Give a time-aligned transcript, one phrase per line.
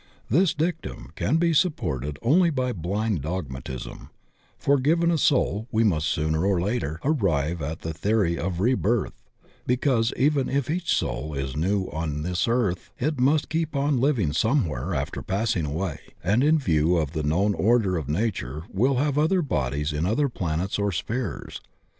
[0.31, 4.09] This dictum can be supported only by blind dogmatism,
[4.57, 8.73] for given a soul we must sooner or later arrive at the theory of re
[8.73, 9.13] birth,
[9.67, 14.33] because even if each soul is new on this earth it must keep on living
[14.33, 19.19] somewhere after passing away, and in view of the known order of nature \^ have
[19.19, 21.61] other bodies in other planets or spheres.